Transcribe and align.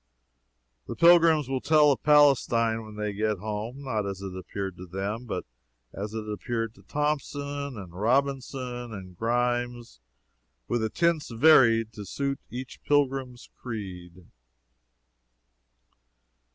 The 0.87 0.95
pilgrims 0.95 1.47
will 1.47 1.61
tell 1.61 1.91
of 1.91 2.01
Palestine, 2.01 2.83
when 2.83 2.95
they 2.95 3.13
get 3.13 3.37
home, 3.37 3.83
not 3.83 4.03
as 4.07 4.19
it 4.19 4.35
appeared 4.35 4.75
to 4.77 4.87
them, 4.87 5.25
but 5.27 5.45
as 5.93 6.15
it 6.15 6.27
appeared 6.27 6.73
to 6.73 6.81
Thompson 6.81 7.77
and 7.77 7.93
Robinson 7.93 8.95
and 8.95 9.15
Grimes 9.15 9.99
with 10.67 10.81
the 10.81 10.89
tints 10.89 11.29
varied 11.29 11.93
to 11.93 12.05
suit 12.05 12.39
each 12.49 12.81
pilgrim's 12.81 13.51
creed. 13.55 14.25